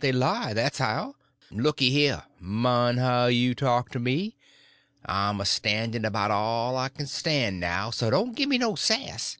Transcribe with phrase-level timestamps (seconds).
[0.00, 1.14] "They lie—that's how."
[1.50, 4.36] "Looky here—mind how you talk to me;
[5.06, 9.38] I'm a standing about all I can stand now—so don't gimme no sass.